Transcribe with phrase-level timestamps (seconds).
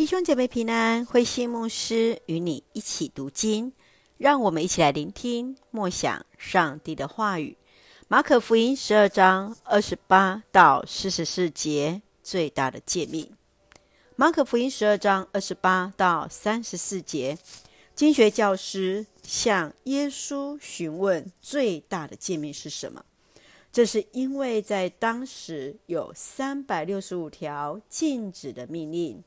[0.00, 3.70] 弟兄姐妹平安，慧馨牧师与你一起读经，
[4.16, 7.58] 让我们一起来聆听默想上帝的话语。
[8.08, 13.30] 马可福音十二章二十八到四十四节，最大的诫命。
[14.16, 17.36] 马可福音十二章二十八到三十四节，
[17.94, 23.04] 经学教师向耶稣询问最大的诫命是什么？
[23.70, 29.22] 这是因为在当时有三百六十五条禁止的命令。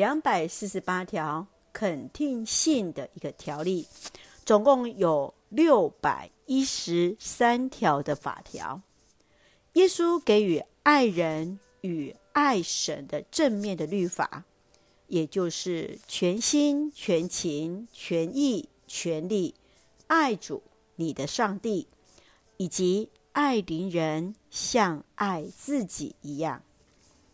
[0.00, 3.86] 两百四十八条肯定性的一个条例，
[4.46, 8.80] 总共有六百一十三条的法条。
[9.74, 14.44] 耶稣给予爱人与爱神的正面的律法，
[15.08, 19.54] 也就是全心、全情、全意、全力
[20.06, 20.62] 爱主
[20.96, 21.86] 你的上帝，
[22.56, 26.62] 以及爱邻人像爱自己一样。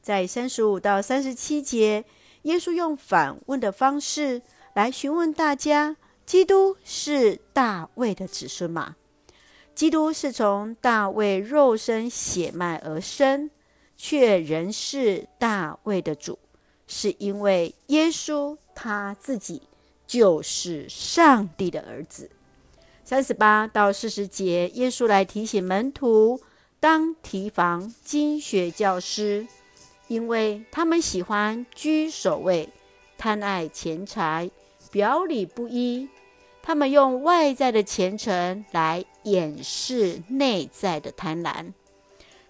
[0.00, 2.04] 在三十五到三十七节。
[2.42, 4.42] 耶稣用反问的方式
[4.74, 5.96] 来询问大家：
[6.26, 8.96] 基督是大卫的子孙吗？
[9.74, 13.50] 基督是从大卫肉身血脉而生，
[13.96, 16.38] 却仍是大卫的主，
[16.86, 19.62] 是因为耶稣他自己
[20.06, 22.30] 就是上帝的儿子。
[23.04, 26.40] 三十八到四十节，耶稣来提醒门徒，
[26.80, 29.46] 当提防经学教师。
[30.12, 32.68] 因为他们喜欢居首位，
[33.16, 34.50] 贪爱钱财，
[34.90, 36.06] 表里不一。
[36.60, 41.72] 他们用外在的虔诚来掩饰内在的贪婪。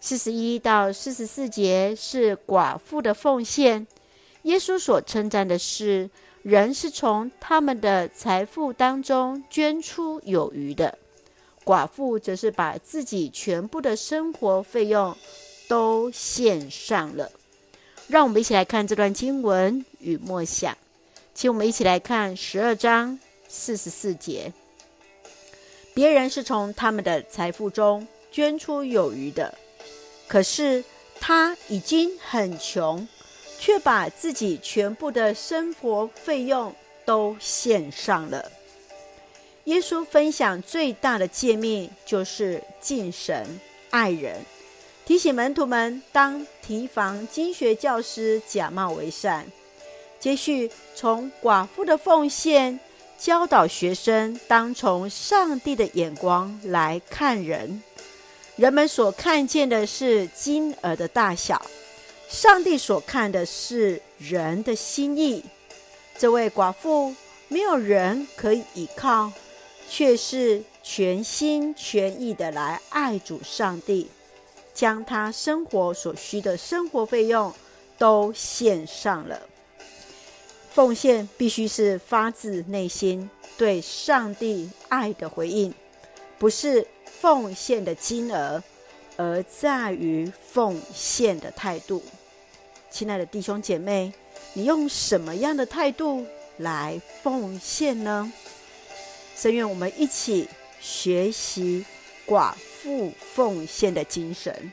[0.00, 3.86] 四十一到四十四节是寡妇的奉献。
[4.44, 6.08] 耶稣所称赞的是，
[6.40, 10.98] 人是从他们的财富当中捐出有余的，
[11.62, 15.14] 寡妇则是把自己全部的生活费用
[15.68, 17.30] 都献上了。
[18.10, 20.76] 让我们一起来看这段经文与默想，
[21.32, 23.16] 请我们一起来看十二章
[23.46, 24.52] 四十四节。
[25.94, 29.56] 别人是从他们的财富中捐出有余的，
[30.26, 30.82] 可是
[31.20, 33.06] 他已经很穷，
[33.60, 38.50] 却把自己全部的生活费用都献上了。
[39.66, 43.46] 耶稣分享最大的诫命就是敬神
[43.90, 44.44] 爱人。
[45.10, 49.44] 提醒门徒们当提防经学教师假冒为善。
[50.20, 52.78] 接续从寡妇的奉献
[53.18, 57.82] 教导学生，当从上帝的眼光来看人。
[58.54, 61.60] 人们所看见的是金额的大小，
[62.28, 65.44] 上帝所看的是人的心意。
[66.18, 67.12] 这位寡妇
[67.48, 69.32] 没有人可以依靠，
[69.88, 74.08] 却是全心全意的来爱主上帝。
[74.80, 77.52] 将他生活所需的生活费用
[77.98, 79.38] 都献上了。
[80.72, 85.74] 奉献必须是发自内心对上帝爱的回应，
[86.38, 88.62] 不是奉献的金额，
[89.18, 92.02] 而在于奉献的态度。
[92.90, 94.10] 亲爱的弟兄姐妹，
[94.54, 96.24] 你用什么样的态度
[96.56, 98.32] 来奉献呢？
[99.36, 100.48] 深愿我们一起
[100.80, 101.84] 学习
[102.26, 104.72] 寡妇奉献的精神，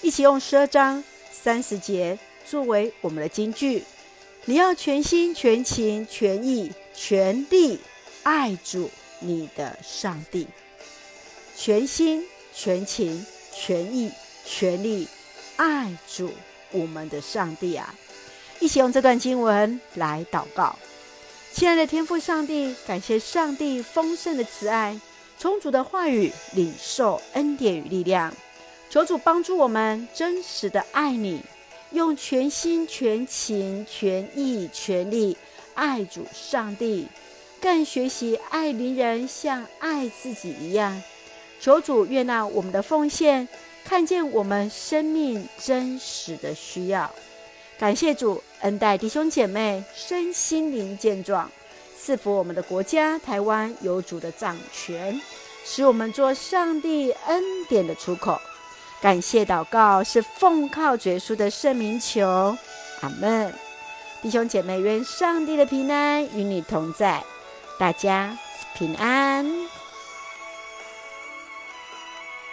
[0.00, 3.82] 一起用十二章三十节作为我们的金句。
[4.46, 7.78] 你要全心、全情、全意、全力
[8.22, 8.90] 爱主
[9.20, 10.46] 你的上帝。
[11.56, 14.10] 全心、全情、全意、
[14.44, 15.06] 全力
[15.56, 16.30] 爱主
[16.70, 17.94] 我们的上帝啊！
[18.60, 20.76] 一起用这段经文来祷告。
[21.52, 24.98] 亲爱的天父上帝，感谢上帝丰盛的慈爱。
[25.38, 28.34] 充足的话语领受恩典与力量，
[28.88, 31.40] 求主帮助我们真实的爱你，
[31.90, 35.36] 用全心、全情、全意、全力
[35.74, 37.08] 爱主上帝，
[37.60, 41.02] 更学习爱邻人像爱自己一样。
[41.60, 43.48] 求主悦纳我们的奉献，
[43.84, 47.10] 看见我们生命真实的需要。
[47.78, 51.50] 感谢主恩待弟兄姐妹身心灵健壮。
[51.96, 55.20] 赐福我们的国家台湾有主的掌权，
[55.64, 58.40] 使我们做上帝恩典的出口。
[59.00, 62.56] 感谢祷告是奉靠主耶稣的圣名求，
[63.00, 63.52] 阿门。
[64.22, 67.22] 弟兄姐妹，愿上帝的平安与你同在，
[67.78, 68.36] 大家
[68.74, 69.46] 平安。